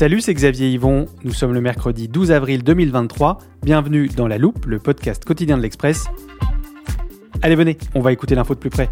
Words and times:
Salut, 0.00 0.22
c'est 0.22 0.32
Xavier 0.32 0.70
Yvon. 0.70 1.04
Nous 1.24 1.34
sommes 1.34 1.52
le 1.52 1.60
mercredi 1.60 2.08
12 2.08 2.30
avril 2.30 2.64
2023. 2.64 3.36
Bienvenue 3.62 4.08
dans 4.08 4.28
La 4.28 4.38
Loupe, 4.38 4.64
le 4.64 4.78
podcast 4.78 5.26
quotidien 5.26 5.58
de 5.58 5.62
l'Express. 5.62 6.06
Allez, 7.42 7.54
venez, 7.54 7.76
on 7.94 8.00
va 8.00 8.10
écouter 8.10 8.34
l'info 8.34 8.54
de 8.54 8.60
plus 8.60 8.70
près. 8.70 8.88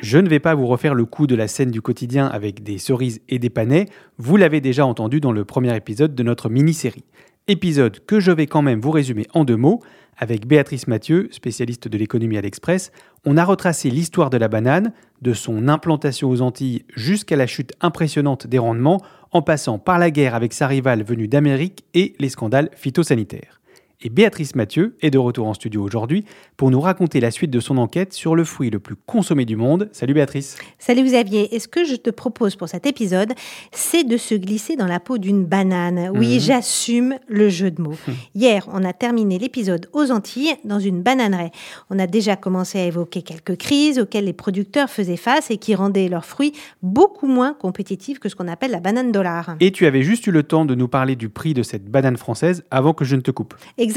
Je 0.00 0.18
ne 0.18 0.28
vais 0.28 0.40
pas 0.40 0.56
vous 0.56 0.66
refaire 0.66 0.94
le 0.94 1.04
coup 1.04 1.28
de 1.28 1.36
la 1.36 1.46
scène 1.46 1.70
du 1.70 1.80
quotidien 1.80 2.26
avec 2.26 2.64
des 2.64 2.78
cerises 2.78 3.20
et 3.28 3.38
des 3.38 3.50
panais, 3.50 3.86
vous 4.18 4.36
l'avez 4.36 4.60
déjà 4.60 4.84
entendu 4.84 5.20
dans 5.20 5.30
le 5.30 5.44
premier 5.44 5.76
épisode 5.76 6.16
de 6.16 6.22
notre 6.24 6.48
mini-série. 6.48 7.04
Épisode 7.48 7.98
que 8.06 8.20
je 8.20 8.30
vais 8.30 8.46
quand 8.46 8.62
même 8.62 8.80
vous 8.80 8.92
résumer 8.92 9.26
en 9.34 9.44
deux 9.44 9.56
mots. 9.56 9.80
Avec 10.16 10.46
Béatrice 10.46 10.86
Mathieu, 10.86 11.28
spécialiste 11.32 11.88
de 11.88 11.98
l'économie 11.98 12.36
à 12.38 12.40
l'Express, 12.40 12.92
on 13.24 13.36
a 13.36 13.44
retracé 13.44 13.90
l'histoire 13.90 14.30
de 14.30 14.36
la 14.36 14.46
banane, 14.46 14.92
de 15.22 15.32
son 15.32 15.66
implantation 15.66 16.30
aux 16.30 16.40
Antilles 16.40 16.84
jusqu'à 16.94 17.34
la 17.34 17.48
chute 17.48 17.72
impressionnante 17.80 18.46
des 18.46 18.58
rendements, 18.58 19.02
en 19.32 19.42
passant 19.42 19.80
par 19.80 19.98
la 19.98 20.12
guerre 20.12 20.36
avec 20.36 20.52
sa 20.52 20.68
rivale 20.68 21.02
venue 21.02 21.26
d'Amérique 21.26 21.84
et 21.94 22.14
les 22.20 22.28
scandales 22.28 22.70
phytosanitaires. 22.76 23.61
Et 24.04 24.08
Béatrice 24.10 24.56
Mathieu 24.56 24.96
est 25.00 25.10
de 25.10 25.18
retour 25.18 25.46
en 25.46 25.54
studio 25.54 25.80
aujourd'hui 25.80 26.24
pour 26.56 26.72
nous 26.72 26.80
raconter 26.80 27.20
la 27.20 27.30
suite 27.30 27.52
de 27.52 27.60
son 27.60 27.78
enquête 27.78 28.12
sur 28.12 28.34
le 28.34 28.42
fruit 28.42 28.68
le 28.68 28.80
plus 28.80 28.96
consommé 28.96 29.44
du 29.44 29.54
monde. 29.54 29.88
Salut 29.92 30.12
Béatrice. 30.14 30.58
Salut 30.80 31.04
Xavier. 31.04 31.54
Et 31.54 31.60
ce 31.60 31.68
que 31.68 31.84
je 31.84 31.94
te 31.94 32.10
propose 32.10 32.56
pour 32.56 32.68
cet 32.68 32.84
épisode, 32.84 33.32
c'est 33.70 34.02
de 34.02 34.16
se 34.16 34.34
glisser 34.34 34.74
dans 34.74 34.88
la 34.88 34.98
peau 34.98 35.18
d'une 35.18 35.44
banane? 35.44 36.10
Oui, 36.16 36.34
Mhm. 36.34 36.40
j'assume 36.40 37.14
le 37.28 37.48
jeu 37.48 37.70
de 37.70 37.80
mots. 37.80 37.94
Hier, 38.34 38.68
on 38.72 38.82
a 38.84 38.92
terminé 38.92 39.38
l'épisode 39.38 39.88
aux 39.92 40.10
Antilles 40.10 40.54
dans 40.64 40.80
une 40.80 41.00
bananeraie. 41.00 41.52
On 41.88 42.00
a 42.00 42.08
déjà 42.08 42.34
commencé 42.34 42.80
à 42.80 42.84
évoquer 42.86 43.22
quelques 43.22 43.56
crises 43.56 44.00
auxquelles 44.00 44.24
les 44.24 44.32
producteurs 44.32 44.90
faisaient 44.90 45.16
face 45.16 45.52
et 45.52 45.58
qui 45.58 45.76
rendaient 45.76 46.08
leurs 46.08 46.24
fruits 46.24 46.52
beaucoup 46.82 47.28
moins 47.28 47.54
compétitifs 47.54 48.18
que 48.18 48.28
ce 48.28 48.34
qu'on 48.34 48.48
appelle 48.48 48.72
la 48.72 48.80
banane 48.80 49.12
dollar. 49.12 49.54
Et 49.60 49.70
tu 49.70 49.86
avais 49.86 50.02
juste 50.02 50.26
eu 50.26 50.32
le 50.32 50.42
temps 50.42 50.64
de 50.64 50.74
nous 50.74 50.88
parler 50.88 51.14
du 51.14 51.28
prix 51.28 51.54
de 51.54 51.62
cette 51.62 51.84
banane 51.88 52.16
française 52.16 52.64
avant 52.72 52.94
que 52.94 53.04
je 53.04 53.14
ne 53.14 53.20
te 53.20 53.30
coupe. 53.30 53.54
Exactement. 53.78 53.91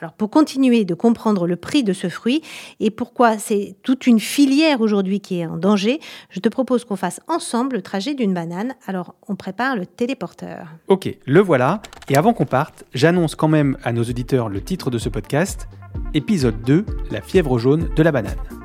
Alors 0.00 0.12
pour 0.16 0.30
continuer 0.30 0.84
de 0.84 0.94
comprendre 0.94 1.46
le 1.46 1.56
prix 1.56 1.84
de 1.84 1.92
ce 1.92 2.08
fruit 2.08 2.42
et 2.80 2.90
pourquoi 2.90 3.38
c'est 3.38 3.76
toute 3.82 4.06
une 4.06 4.20
filière 4.20 4.80
aujourd'hui 4.80 5.20
qui 5.20 5.40
est 5.40 5.46
en 5.46 5.56
danger, 5.56 6.00
je 6.30 6.40
te 6.40 6.48
propose 6.48 6.84
qu'on 6.84 6.96
fasse 6.96 7.20
ensemble 7.28 7.76
le 7.76 7.82
trajet 7.82 8.14
d'une 8.14 8.34
banane. 8.34 8.74
Alors 8.86 9.14
on 9.28 9.36
prépare 9.36 9.76
le 9.76 9.86
téléporteur. 9.86 10.68
Ok, 10.88 11.08
le 11.24 11.40
voilà. 11.40 11.82
Et 12.08 12.16
avant 12.16 12.32
qu'on 12.32 12.46
parte, 12.46 12.84
j'annonce 12.94 13.34
quand 13.34 13.48
même 13.48 13.76
à 13.82 13.92
nos 13.92 14.04
auditeurs 14.04 14.48
le 14.48 14.60
titre 14.60 14.90
de 14.90 14.98
ce 14.98 15.08
podcast. 15.08 15.68
Épisode 16.14 16.62
2, 16.62 16.84
la 17.10 17.20
fièvre 17.20 17.58
jaune 17.58 17.88
de 17.94 18.02
la 18.02 18.12
banane. 18.12 18.55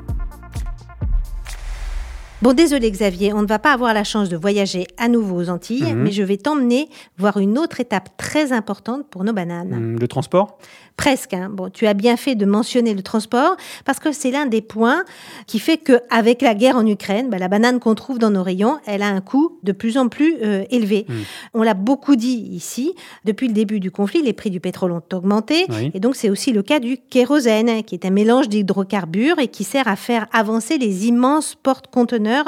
Bon, 2.42 2.54
désolé 2.54 2.90
Xavier, 2.90 3.34
on 3.34 3.44
ne 3.44 3.48
va 3.48 3.60
pas 3.60 3.72
avoir 3.72 3.94
la 3.94 4.04
chance 4.04 4.28
de 4.28 4.36
voyager 4.36 4.88
à 4.98 5.08
nouveau 5.08 5.36
aux 5.42 5.50
Antilles, 5.50 5.94
Mhm. 5.94 6.02
mais 6.02 6.12
je 6.12 6.24
vais 6.24 6.38
t'emmener 6.38 6.90
voir 7.20 7.38
une 7.38 7.60
autre 7.60 7.80
étape 7.80 8.10
très 8.18 8.52
importante 8.52 9.06
pour 9.12 9.24
nos 9.24 9.32
bananes. 9.32 9.72
Hum, 9.74 10.00
Le 10.00 10.08
transport? 10.08 10.58
Presque. 10.98 11.34
hein. 11.36 11.50
Bon, 11.52 11.70
tu 11.70 11.86
as 11.88 11.94
bien 11.94 12.18
fait 12.18 12.34
de 12.36 12.46
mentionner 12.46 12.94
le 12.96 13.04
transport 13.04 13.56
parce 13.86 14.00
que 14.00 14.12
c'est 14.12 14.32
l'un 14.32 14.48
des 14.48 14.62
points 14.62 15.04
qui 15.48 15.60
fait 15.60 15.78
que, 15.78 16.00
avec 16.10 16.42
la 16.42 16.54
guerre 16.56 16.78
en 16.78 16.86
Ukraine, 16.86 17.30
bah, 17.30 17.38
la 17.38 17.48
banane 17.48 17.80
qu'on 17.80 17.94
trouve 17.96 18.18
dans 18.18 18.30
nos 18.32 18.42
rayons, 18.44 18.78
elle 18.88 19.02
a 19.04 19.08
un 19.08 19.22
coût 19.22 19.60
de 19.64 19.72
plus 19.72 19.98
en 19.98 20.10
plus 20.10 20.36
euh, 20.44 20.64
élevé. 20.72 21.06
Mm. 21.08 21.14
On 21.54 21.64
l'a 21.64 21.74
beaucoup 21.76 22.16
dit 22.16 22.50
ici. 22.52 22.94
Depuis 23.24 23.48
le 23.48 23.54
début 23.54 23.80
du 23.80 23.90
conflit, 23.92 24.22
les 24.24 24.34
prix 24.34 24.50
du 24.50 24.60
pétrole 24.60 24.92
ont 24.92 25.02
augmenté, 25.14 25.66
Oui. 25.70 25.92
et 25.94 26.00
donc 26.00 26.16
c'est 26.16 26.30
aussi 26.32 26.52
le 26.54 26.62
cas 26.64 26.80
du 26.80 26.98
kérosène, 26.98 27.84
qui 27.84 27.94
est 27.96 28.06
un 28.06 28.10
mélange 28.12 28.50
d'hydrocarbures 28.50 29.38
et 29.40 29.48
qui 29.48 29.64
sert 29.64 29.88
à 29.88 29.96
faire 29.96 30.28
avancer 30.34 30.78
les 30.80 31.08
immenses 31.08 31.56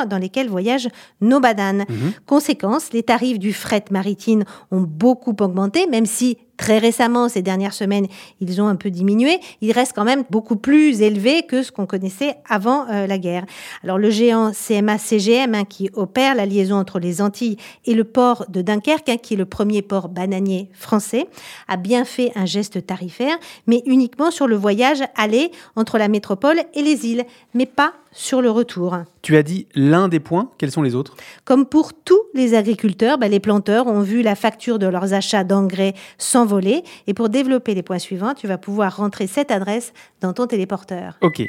dans 0.08 0.18
lesquels 0.18 0.50
voyagent 0.50 0.90
nos 1.22 1.40
bananes. 1.40 1.86
Mhm. 1.90 2.14
Conséquence, 2.26 2.94
les 2.94 3.04
tarifs 3.04 3.40
du 3.40 3.54
fret 3.54 3.86
maritime 3.92 4.44
ont 4.72 4.82
beaucoup 4.82 5.36
augmenté, 5.40 5.88
même 5.88 6.06
si 6.06 6.38
très 6.58 6.78
récemment, 6.78 7.30
ces 7.30 7.42
dernières 7.42 7.74
semaines, 7.74 8.08
ils 8.40 8.62
ont 8.62 8.68
un 8.68 8.76
peu 8.76 8.90
diminué. 8.90 9.40
Ils 9.62 9.72
restent 9.72 9.94
quand 9.94 10.04
même 10.04 10.24
beaucoup 10.30 10.56
plus 10.56 11.02
élevés 11.02 11.44
que 11.44 11.64
ce 11.64 11.72
qu'on 11.72 11.86
connaissait 11.86 12.36
avant 12.48 12.88
euh, 12.90 13.08
la 13.08 13.18
guerre. 13.18 13.46
Alors 13.84 13.98
le 13.98 14.10
géant 14.10 14.52
CMA-CGM, 14.52 15.56
hein, 15.56 15.66
qui 15.66 15.90
opère 15.94 16.36
la 16.36 16.46
liaison 16.46 16.76
entre 16.76 17.00
les 17.00 17.22
Antilles 17.22 17.58
et 17.86 17.94
le 17.94 18.04
port 18.04 18.46
de 18.50 18.62
Dunkerque, 18.62 19.10
hein, 19.10 19.18
qui 19.22 19.34
est 19.34 19.38
le 19.38 19.46
premier 19.46 19.82
port 19.82 20.10
bananier 20.10 20.70
français, 20.74 21.28
a 21.68 21.78
bien 21.78 22.06
fait 22.06 22.32
un 22.36 22.46
geste 22.46 22.86
tarifaire, 22.86 23.38
mais 23.68 23.82
uniquement 23.86 24.32
sur 24.32 24.48
le 24.48 24.56
voyage 24.56 25.04
aller 25.16 25.52
entre 25.76 25.98
la 25.98 26.08
métropole 26.08 26.62
et 26.74 26.82
les 26.82 27.06
îles, 27.06 27.26
mais 27.54 27.66
pas 27.66 27.94
sur 28.12 28.42
le 28.42 28.52
retour. 28.52 28.98
Tu 29.22 29.36
as 29.38 29.44
dit 29.44 29.68
l'un 29.74 30.08
des 30.08 30.20
points, 30.20 30.50
quels 30.58 30.72
sont 30.72 30.82
les 30.82 30.96
autres? 30.96 31.16
Comme 31.46 31.66
pour 31.66 31.94
tous 31.94 32.23
les 32.34 32.56
agriculteurs, 32.56 33.18
bah, 33.18 33.28
les 33.28 33.40
planteurs 33.40 33.88
ont 33.88 34.02
vu 34.02 34.22
la 34.22 34.36
facture 34.36 34.80
de 34.80 34.88
leurs 34.88 35.14
achats 35.14 35.44
d'engrais 35.44 35.94
s'envoler. 36.18 36.84
Et 37.08 37.14
pour 37.14 37.30
développer 37.30 37.76
les 37.76 37.84
points 37.84 38.00
suivants, 38.00 38.34
tu 38.34 38.48
vas 38.48 38.58
pouvoir 38.58 38.98
rentrer 38.98 39.28
cette 39.28 39.52
adresse 39.52 39.94
dans 40.22 40.34
ton 40.34 40.48
téléporteur. 40.48 41.18
Ok, 41.22 41.44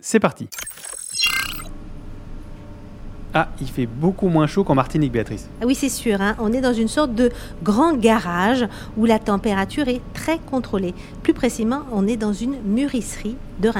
c'est 0.00 0.20
parti. 0.20 0.48
Ah, 3.34 3.48
il 3.60 3.68
fait 3.68 3.84
beaucoup 3.84 4.28
moins 4.28 4.46
chaud 4.46 4.64
qu'en 4.64 4.74
Martinique, 4.74 5.12
Béatrice. 5.12 5.50
Ah 5.60 5.66
oui, 5.66 5.74
c'est 5.74 5.90
sûr, 5.90 6.22
hein, 6.22 6.36
on 6.38 6.54
est 6.54 6.62
dans 6.62 6.72
une 6.72 6.88
sorte 6.88 7.14
de 7.14 7.30
grand 7.62 7.94
garage 7.94 8.66
où 8.96 9.04
la 9.04 9.18
température 9.18 9.88
est 9.88 10.00
très 10.14 10.38
contrôlée. 10.38 10.94
Plus 11.22 11.34
précisément, 11.34 11.82
on 11.92 12.06
est 12.06 12.16
dans 12.16 12.32
une 12.32 12.62
mûrisserie 12.62 13.36
de. 13.60 13.70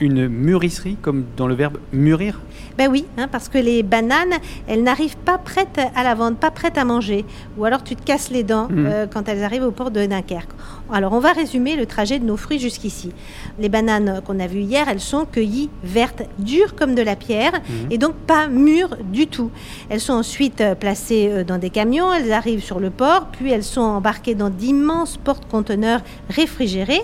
Une 0.00 0.28
mûrisserie, 0.28 0.96
comme 1.02 1.24
dans 1.36 1.46
le 1.46 1.54
verbe 1.54 1.78
mûrir? 1.92 2.40
Ben 2.78 2.88
oui, 2.90 3.04
hein, 3.18 3.26
parce 3.30 3.48
que 3.48 3.58
les 3.58 3.82
bananes, 3.82 4.34
elles 4.68 4.82
n'arrivent 4.82 5.16
pas 5.16 5.38
prêtes 5.38 5.80
à 5.94 6.02
la 6.02 6.14
vente, 6.14 6.38
pas 6.38 6.50
prêtes 6.50 6.78
à 6.78 6.84
manger. 6.84 7.24
Ou 7.58 7.64
alors 7.64 7.82
tu 7.82 7.96
te 7.96 8.02
casses 8.02 8.30
les 8.30 8.42
dents 8.44 8.68
Mhm. 8.70 8.86
euh, 8.86 9.06
quand 9.12 9.28
elles 9.28 9.42
arrivent 9.44 9.64
au 9.64 9.70
port 9.70 9.90
de 9.90 10.06
Dunkerque. 10.06 10.50
Alors 10.92 11.12
on 11.12 11.18
va 11.20 11.32
résumer 11.32 11.76
le 11.76 11.86
trajet 11.86 12.18
de 12.18 12.24
nos 12.24 12.36
fruits 12.36 12.58
jusqu'ici. 12.58 13.12
Les 13.58 13.68
bananes 13.68 14.22
qu'on 14.24 14.38
a 14.40 14.46
vues 14.46 14.60
hier, 14.62 14.88
elles 14.88 15.00
sont 15.00 15.24
cueillies 15.26 15.68
vertes, 15.84 16.22
dures 16.38 16.74
comme 16.74 16.94
de 16.94 17.02
la 17.02 17.16
pierre, 17.16 17.52
et 17.90 17.98
donc 17.98 18.14
pas 18.14 18.46
mûres 18.48 18.96
du 19.12 19.26
tout. 19.26 19.50
Elles 19.88 20.00
sont 20.00 20.14
ensuite 20.14 20.62
placées 20.78 21.28
euh, 21.30 21.44
dans 21.44 21.58
des 21.58 21.70
camions, 21.70 22.12
elles 22.12 22.32
arrivent 22.32 22.62
sur 22.64 22.80
le 22.80 22.90
port, 22.90 23.26
puis 23.32 23.50
elles 23.50 23.64
sont 23.64 23.80
embarquées 23.80 24.34
dans 24.34 24.50
d'immenses 24.50 25.16
porte-conteneurs 25.16 26.00
réfrigérés. 26.28 27.02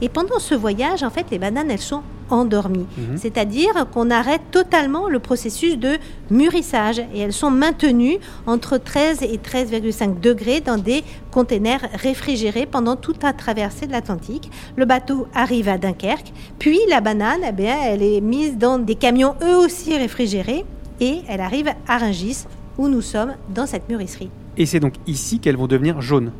Et 0.00 0.08
pendant 0.08 0.38
ce 0.38 0.54
voyage, 0.54 1.02
en 1.02 1.10
fait, 1.10 1.26
les 1.30 1.38
bananes, 1.38 1.70
elles 1.70 1.78
sont 1.78 2.02
endormies. 2.30 2.86
Mhm. 2.96 3.16
C'est-à-dire 3.16 3.86
qu'on 3.92 4.10
arrête 4.10 4.42
totalement 4.50 5.08
le 5.08 5.18
processus 5.18 5.78
de 5.78 5.98
mûrissage 6.30 6.98
et 6.98 7.20
elles 7.20 7.32
sont 7.32 7.50
maintenues 7.50 8.18
entre 8.46 8.78
13 8.78 9.22
et 9.22 9.38
13,5 9.38 10.20
degrés 10.20 10.60
dans 10.60 10.78
des 10.78 11.04
containers 11.30 11.86
réfrigérés 11.94 12.66
pendant 12.66 12.96
toute 12.96 13.22
la 13.22 13.32
traversée 13.32 13.86
de 13.86 13.92
l'Atlantique. 13.92 14.50
Le 14.76 14.84
bateau 14.84 15.26
arrive 15.34 15.68
à 15.68 15.78
Dunkerque, 15.78 16.32
puis 16.58 16.78
la 16.88 17.00
banane, 17.00 17.40
eh 17.46 17.52
bien, 17.52 17.76
elle 17.82 18.02
est 18.02 18.20
mise 18.20 18.56
dans 18.56 18.78
des 18.78 18.94
camions 18.94 19.34
eux 19.42 19.56
aussi 19.56 19.96
réfrigérés 19.96 20.64
et 21.00 21.20
elle 21.28 21.40
arrive 21.40 21.68
à 21.88 21.98
Rungis, 21.98 22.44
où 22.78 22.88
nous 22.88 23.02
sommes 23.02 23.34
dans 23.54 23.66
cette 23.66 23.88
mûrisserie. 23.88 24.30
Et 24.56 24.66
c'est 24.66 24.80
donc 24.80 24.94
ici 25.06 25.40
qu'elles 25.40 25.56
vont 25.56 25.66
devenir 25.66 26.00
jaunes. 26.00 26.30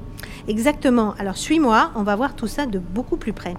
Exactement. 0.47 1.15
Alors 1.19 1.37
suis-moi, 1.37 1.91
on 1.95 2.03
va 2.03 2.17
voir 2.17 2.35
tout 2.35 2.47
ça 2.47 2.67
de 2.67 2.79
beaucoup 2.79 3.17
plus 3.17 3.33
près. 3.33 3.55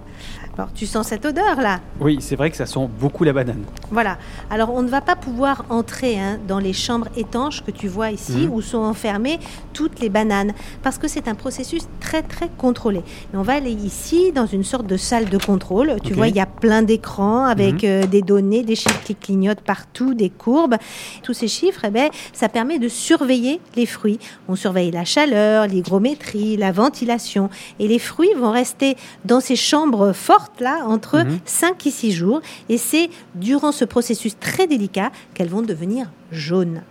Alors 0.58 0.72
tu 0.74 0.86
sens 0.86 1.08
cette 1.08 1.26
odeur 1.26 1.60
là 1.60 1.80
Oui, 2.00 2.16
c'est 2.20 2.34
vrai 2.36 2.50
que 2.50 2.56
ça 2.56 2.64
sent 2.64 2.88
beaucoup 2.98 3.24
la 3.24 3.34
banane. 3.34 3.62
Voilà. 3.90 4.16
Alors 4.50 4.72
on 4.72 4.80
ne 4.82 4.88
va 4.88 5.02
pas 5.02 5.14
pouvoir 5.14 5.64
entrer 5.68 6.18
hein, 6.18 6.38
dans 6.48 6.58
les 6.58 6.72
chambres 6.72 7.08
étanches 7.14 7.62
que 7.62 7.70
tu 7.70 7.88
vois 7.88 8.10
ici 8.10 8.46
Mhm. 8.46 8.52
où 8.52 8.62
sont 8.62 8.78
enfermées 8.78 9.38
toutes 9.74 10.00
les 10.00 10.08
bananes 10.08 10.52
parce 10.82 10.96
que 10.96 11.08
c'est 11.08 11.28
un 11.28 11.34
processus 11.34 11.82
très 12.00 12.22
très 12.22 12.48
contrôlé. 12.56 13.02
On 13.34 13.42
va 13.42 13.54
aller 13.54 13.70
ici 13.72 14.32
dans 14.32 14.46
une 14.46 14.64
sorte 14.64 14.86
de 14.86 14.96
salle 14.96 15.26
de 15.28 15.36
contrôle. 15.36 15.96
Tu 16.02 16.14
vois, 16.14 16.28
il 16.28 16.36
y 16.36 16.40
a 16.40 16.46
plein 16.46 16.82
d'écrans 16.82 17.44
avec 17.44 17.82
Mhm. 17.82 17.90
euh, 17.90 18.06
des 18.06 18.22
données, 18.22 18.62
des 18.62 18.76
chiffres 18.76 19.02
qui 19.04 19.14
clignotent 19.14 19.60
partout, 19.60 20.14
des 20.14 20.30
courbes. 20.30 20.76
Tous 21.22 21.34
ces 21.34 21.48
chiffres, 21.48 21.82
eh 21.84 21.90
ben, 21.90 22.08
ça 22.32 22.48
permet 22.48 22.78
de 22.78 22.88
surveiller 22.88 23.60
les 23.76 23.84
fruits. 23.84 24.18
On 24.48 24.56
surveille 24.56 24.90
la 24.90 25.04
chaleur, 25.04 25.66
l'hygrométrie, 25.66 26.56
la 26.56 26.72
ventilation. 26.72 27.50
Et 27.78 27.88
les 27.88 27.98
fruits 27.98 28.32
vont 28.38 28.52
rester 28.52 28.96
dans 29.26 29.40
ces 29.40 29.56
chambres 29.56 30.12
fortes 30.14 30.45
là 30.60 30.84
entre 30.86 31.18
Mhm. 31.24 31.38
5 31.44 31.86
et 31.86 31.90
6 31.90 32.12
jours. 32.12 32.40
Et 32.68 32.78
c'est 32.78 33.10
durant 33.34 33.72
ce 33.72 33.84
processus 33.84 34.38
très 34.38 34.66
délicat 34.66 35.10
qu'elles 35.34 35.48
vont 35.48 35.62
devenir 35.62 36.10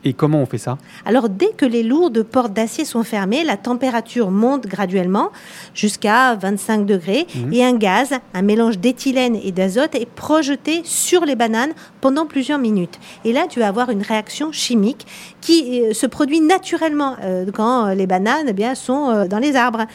Et 0.03 0.13
comment 0.13 0.41
on 0.41 0.45
fait 0.45 0.57
ça? 0.57 0.77
Alors 1.05 1.29
dès 1.29 1.49
que 1.57 1.65
les 1.65 1.83
lourdes 1.83 2.23
portes 2.23 2.53
d'acier 2.53 2.85
sont 2.85 3.03
fermées, 3.03 3.43
la 3.43 3.57
température 3.57 4.31
monte 4.31 4.67
graduellement 4.67 5.29
jusqu'à 5.73 6.35
25 6.35 6.85
degrés 6.85 7.27
Mhm. 7.35 7.53
et 7.53 7.63
un 7.63 7.73
gaz, 7.73 8.09
un 8.33 8.41
mélange 8.41 8.77
d'éthylène 8.79 9.35
et 9.35 9.51
d'azote 9.51 9.95
est 9.95 10.05
projeté 10.09 10.81
sur 10.83 11.25
les 11.25 11.35
bananes 11.35 11.71
pendant 12.01 12.25
plusieurs 12.25 12.59
minutes. 12.59 12.99
Et 13.23 13.33
là, 13.33 13.45
tu 13.49 13.59
vas 13.59 13.67
avoir 13.67 13.89
une 13.89 14.01
réaction 14.01 14.51
chimique 14.51 15.05
qui 15.41 15.81
euh, 15.81 15.93
se 15.93 16.05
produit 16.07 16.39
naturellement 16.41 17.15
euh, 17.23 17.45
quand 17.53 17.87
les 17.93 18.07
bananes 18.07 18.45
eh 18.49 18.53
bien, 18.53 18.75
sont 18.75 19.09
euh, 19.09 19.27
dans 19.27 19.39
les 19.39 19.55
arbres. 19.55 19.85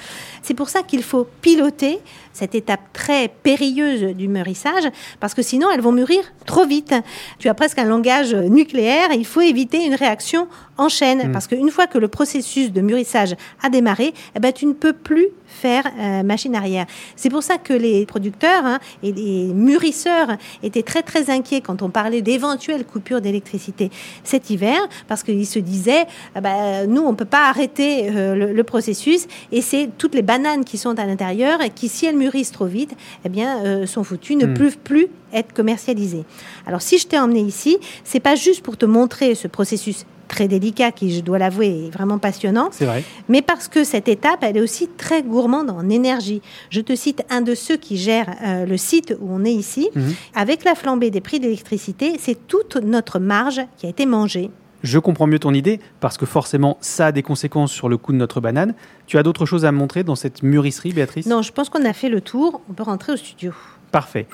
C'est 0.43 0.55
pour 0.55 0.69
ça 0.69 0.83
qu'il 0.83 1.03
faut 1.03 1.27
piloter 1.43 1.99
cette 2.33 2.55
étape 2.55 2.81
très 2.93 3.29
périlleuse 3.43 4.15
du 4.15 4.29
mûrissage, 4.29 4.85
parce 5.19 5.35
que 5.35 5.43
sinon 5.43 5.69
elles 5.73 5.81
vont 5.81 5.93
mûrir 5.93 6.21
trop 6.47 6.65
vite. 6.65 6.95
Tu 7.39 7.49
as 7.49 7.55
presque 7.55 7.79
un 7.79 7.85
langage 7.85 8.35
nucléaire, 8.35 9.09
il 9.13 9.27
faut 9.31 9.41
éviter 9.41 9.85
une 9.85 9.94
réaction 9.94 10.49
en 10.81 10.88
chaîne, 10.88 11.29
Mm. 11.29 11.32
parce 11.32 11.47
qu'une 11.47 11.71
fois 11.71 11.87
que 11.87 11.99
le 11.99 12.09
processus 12.09 12.73
de 12.73 12.81
mûrissage 12.81 13.35
a 13.62 13.69
démarré, 13.69 14.15
eh 14.35 14.41
ben, 14.41 14.53
tu 14.53 14.65
ne 14.67 14.73
peux 14.73 14.93
plus 14.94 15.29
faire 15.47 15.85
euh, 15.99 16.23
machine 16.23 16.55
arrière. 16.55 16.87
C'est 17.17 17.29
pour 17.29 17.43
ça 17.43 17.59
que 17.59 17.73
les 17.75 18.06
producteurs 18.06 18.65
hein, 18.65 18.79
et 19.03 19.12
les 19.12 19.53
mûrisseurs 19.53 20.29
étaient 20.62 20.82
très 20.82 21.03
très 21.03 21.29
inquiets 21.29 21.61
quand 21.61 21.82
on 21.82 21.91
parlait 21.91 22.23
d'éventuelles 22.23 22.85
coupures 22.85 23.21
d'électricité 23.21 23.91
cet 24.25 24.49
hiver, 24.50 24.79
parce 25.09 25.23
qu'ils 25.23 25.47
se 25.47 25.59
disaient, 25.59 26.06
ah 26.35 26.41
ben, 26.41 26.87
nous 26.88 27.03
on 27.03 27.15
peut 27.15 27.25
pas 27.25 27.49
arrêter 27.49 28.09
euh, 28.11 28.35
le, 28.35 28.53
le 28.53 28.65
processus, 28.65 29.27
et 29.53 29.61
c'est 29.61 29.91
toutes 29.99 30.15
les 30.15 30.23
bananes 30.23 30.65
qui 30.65 30.79
sont 30.79 30.99
à 30.99 31.05
l'intérieur 31.05 31.61
et 31.62 31.71
qui, 31.71 31.88
si 31.88 32.06
elles 32.06 32.17
mûrissent 32.17 32.53
trop 32.53 32.67
vite, 32.67 32.93
eh 33.25 33.29
bien, 33.29 33.62
euh, 33.65 33.87
sont 33.87 34.05
foutues, 34.05 34.37
ne 34.37 34.47
Mm. 34.47 34.55
peuvent 34.55 34.79
plus 34.79 35.09
être 35.32 35.53
commercialisées. 35.53 36.25
Alors 36.67 36.81
si 36.82 36.97
je 36.99 37.06
t'ai 37.06 37.19
emmené 37.19 37.41
ici, 37.41 37.77
c'est 38.05 38.21
pas 38.21 38.35
juste 38.37 38.62
pour 38.62 38.77
te 38.77 38.87
montrer 38.87 39.35
ce 39.35 39.47
processus 39.49 40.06
très 40.31 40.49
délicat 40.49 40.93
qui, 40.93 41.15
je 41.15 41.21
dois 41.21 41.38
l'avouer, 41.38 41.87
est 41.87 41.91
vraiment 41.91 42.19
passionnant, 42.19 42.69
C'est 42.73 42.87
vrai. 42.87 43.05
mais 43.29 43.43
parce 43.43 43.69
que 43.69 43.85
cette 43.85 44.09
étape, 44.09 44.38
elle 44.43 44.56
est 44.56 44.61
aussi 44.62 44.88
très 44.88 45.23
gourmande 45.23 45.69
en 45.71 45.88
énergie. 45.91 46.41
Je 46.71 46.81
te 46.81 46.94
cite 46.94 47.23
un 47.29 47.43
de 47.43 47.55
ceux 47.55 47.77
qui 47.77 47.99
gèrent 47.99 48.35
euh, 48.43 48.65
le 48.65 48.77
site 48.77 49.15
où 49.21 49.29
on 49.31 49.44
est 49.44 49.53
ici. 49.53 49.91
Mhm. 49.94 50.15
Avec 50.35 50.65
la 50.65 50.75
flambée 50.75 51.11
des 51.11 51.21
prix 51.21 51.41
d'électricité, 51.41 52.15
c'est 52.19 52.47
toute 52.47 52.77
notre 52.77 53.19
marge 53.19 53.61
qui 53.77 53.87
a 53.87 53.88
été 53.91 54.06
mangée. 54.06 54.50
Je 54.82 54.99
comprends 54.99 55.27
mieux 55.27 55.38
ton 55.41 55.53
idée 55.53 55.79
parce 56.00 56.17
que 56.17 56.25
forcément 56.25 56.79
ça 56.81 57.06
a 57.06 57.12
des 57.12 57.23
conséquences 57.23 57.73
sur 57.73 57.88
le 57.91 57.99
coût 57.99 58.12
de 58.12 58.17
notre 58.17 58.41
banane. 58.41 58.75
Tu 59.06 59.19
as 59.19 59.23
d'autres 59.23 59.44
choses 59.44 59.67
à 59.67 59.73
me 59.73 59.77
montrer 59.79 60.05
dans 60.05 60.17
cette 60.17 60.43
mûrisserie, 60.43 60.93
Béatrice? 60.93 61.27
Non, 61.27 61.43
je 61.43 61.53
pense 61.53 61.69
qu'on 61.69 61.85
a 61.85 61.93
fait 61.93 62.09
le 62.09 62.21
tour. 62.23 62.62
On 62.71 62.73
peut 62.73 62.85
rentrer 62.85 63.12
au 63.12 63.17
studio. 63.17 63.53
Parfait. 63.93 64.27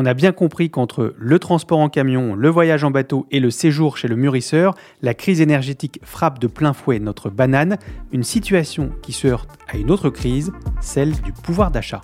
On 0.00 0.06
a 0.06 0.14
bien 0.14 0.30
compris 0.30 0.70
qu'entre 0.70 1.12
le 1.18 1.38
transport 1.40 1.80
en 1.80 1.88
camion, 1.88 2.36
le 2.36 2.48
voyage 2.48 2.84
en 2.84 2.92
bateau 2.92 3.26
et 3.32 3.40
le 3.40 3.50
séjour 3.50 3.96
chez 3.96 4.06
le 4.06 4.14
mûrisseur, 4.14 4.76
la 5.02 5.12
crise 5.12 5.40
énergétique 5.40 5.98
frappe 6.04 6.38
de 6.38 6.46
plein 6.46 6.72
fouet 6.72 7.00
notre 7.00 7.30
banane, 7.30 7.78
une 8.12 8.22
situation 8.22 8.92
qui 9.02 9.12
se 9.12 9.26
heurte 9.26 9.50
à 9.66 9.76
une 9.76 9.90
autre 9.90 10.08
crise, 10.08 10.52
celle 10.80 11.20
du 11.22 11.32
pouvoir 11.32 11.72
d'achat. 11.72 12.00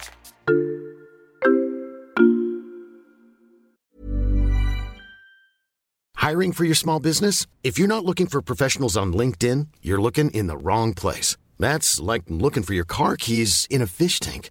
Hiring 6.20 6.52
for 6.52 6.64
your 6.64 6.74
small 6.74 6.98
business? 6.98 7.46
If 7.62 7.78
you're 7.78 7.86
not 7.86 8.04
looking 8.04 8.26
for 8.26 8.42
professionals 8.42 8.96
on 8.96 9.12
LinkedIn, 9.12 9.68
you're 9.84 10.02
looking 10.02 10.30
in 10.34 10.48
the 10.48 10.60
wrong 10.60 10.94
place. 10.94 11.36
That's 11.60 12.00
like 12.00 12.24
looking 12.28 12.64
for 12.64 12.74
your 12.74 12.86
car 12.86 13.14
keys 13.16 13.68
in 13.70 13.80
a 13.80 13.86
fish 13.86 14.18
tank. 14.18 14.50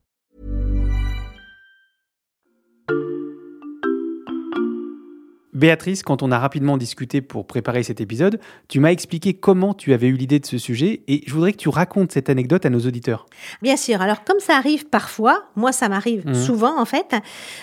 Béatrice, 5.65 6.01
quand 6.01 6.23
on 6.23 6.31
a 6.31 6.39
rapidement 6.39 6.75
discuté 6.75 7.21
pour 7.21 7.45
préparer 7.45 7.83
cet 7.83 8.01
épisode, 8.01 8.39
tu 8.67 8.79
m'as 8.79 8.89
expliqué 8.91 9.35
comment 9.35 9.75
tu 9.75 9.93
avais 9.93 10.07
eu 10.07 10.13
l'idée 10.13 10.39
de 10.39 10.45
ce 10.47 10.57
sujet 10.57 11.03
et 11.07 11.21
je 11.27 11.31
voudrais 11.35 11.51
que 11.51 11.57
tu 11.57 11.69
racontes 11.69 12.11
cette 12.11 12.31
anecdote 12.31 12.65
à 12.65 12.71
nos 12.71 12.79
auditeurs. 12.79 13.27
Bien 13.61 13.77
sûr. 13.77 14.01
Alors, 14.01 14.23
comme 14.23 14.39
ça 14.39 14.55
arrive 14.57 14.87
parfois, 14.87 15.43
moi, 15.55 15.71
ça 15.71 15.87
m'arrive 15.87 16.25
Mhm. 16.25 16.33
souvent, 16.33 16.81
en 16.81 16.85
fait, 16.85 17.13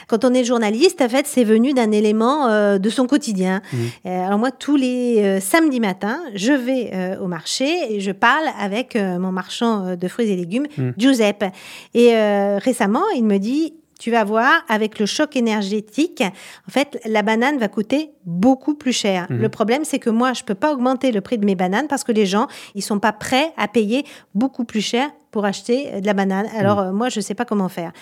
quand 0.07 0.25
on 0.25 0.33
est 0.33 0.45
journaliste, 0.45 1.03
en 1.03 1.09
fait, 1.09 1.27
c'est 1.27 1.43
venu 1.43 1.73
d'un 1.73 1.91
élément 1.91 2.47
euh, 2.47 2.79
de 2.79 2.89
son 2.89 3.09
quotidien. 3.09 3.63
Mhm. 3.73 3.79
Euh, 4.07 4.27
alors, 4.27 4.39
moi, 4.39 4.53
tous 4.53 4.77
les 4.77 5.17
euh, 5.19 5.41
samedis 5.41 5.81
matins, 5.81 6.21
je 6.37 6.53
vais 6.53 7.17
au 7.21 7.27
marché 7.27 7.67
et 7.91 7.99
je 7.99 8.13
parle 8.13 8.45
avec 8.61 8.95
mon 8.95 9.33
marchand 9.33 9.97
de 9.97 10.09
fruits 10.09 10.31
et 10.31 10.37
légumes, 10.37 10.67
Mhm. 10.79 10.95
Giuseppe. 10.97 11.47
Et 11.95 12.15
récemment, 12.59 13.03
il 13.17 13.25
me 13.25 13.39
dit 13.39 13.75
tu 13.99 14.11
vas 14.11 14.25
voir, 14.25 14.65
avec 14.69 14.99
le 14.99 15.07
choc 15.07 15.37
énergétique, 15.37 16.23
en 16.67 16.71
fait, 16.71 17.01
la 17.05 17.23
banane 17.23 17.59
va 17.59 17.69
coûter 17.69 18.11
beaucoup 18.25 18.75
plus 18.75 18.93
cher. 18.93 19.27
Mhm. 19.31 19.41
Le 19.41 19.49
problème, 19.49 19.85
c'est 19.85 19.99
que 19.99 20.11
moi, 20.11 20.33
je 20.33 20.45
peux 20.45 20.55
pas 20.55 20.73
augmenter 20.73 21.13
le 21.13 21.21
prix 21.21 21.39
de 21.39 21.45
mes 21.45 21.55
bananes 21.55 21.89
parce 21.89 22.05
que 22.05 22.13
les 22.13 22.27
gens, 22.27 22.47
ils 22.75 22.83
sont 22.83 23.01
pas 23.01 23.13
prêts 23.13 23.53
à 23.57 23.69
payer 23.69 24.05
beaucoup 24.35 24.65
plus 24.65 24.81
cher 24.81 25.11
pour 25.31 25.45
acheter 25.45 25.89
euh, 25.93 26.01
de 26.01 26.07
la 26.07 26.15
banane. 26.15 26.47
Alors, 26.57 26.79
euh, 26.79 26.93
moi, 26.93 27.09
je 27.09 27.21
sais 27.21 27.35
pas 27.35 27.45
comment 27.45 27.69
faire. 27.69 27.93